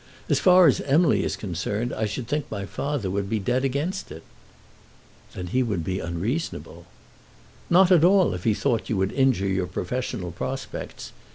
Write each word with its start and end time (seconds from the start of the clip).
As 0.29 0.39
far 0.39 0.65
as 0.65 0.81
Emily 0.81 1.23
is 1.23 1.35
concerned, 1.35 1.93
I 1.93 2.07
should 2.07 2.27
think 2.27 2.49
my 2.49 2.65
father 2.65 3.07
would 3.11 3.29
be 3.29 3.37
dead 3.37 3.63
against 3.63 4.11
it." 4.11 4.23
"Then 5.35 5.45
he 5.45 5.61
would 5.61 5.83
be 5.83 5.99
unreasonable." 5.99 6.87
"Not 7.69 7.91
at 7.91 8.03
all, 8.03 8.33
if 8.33 8.43
he 8.43 8.55
thought 8.55 8.89
you 8.89 8.97
would 8.97 9.11
injure 9.11 9.45
your 9.47 9.67
professional 9.67 10.31
prospects. 10.31 11.11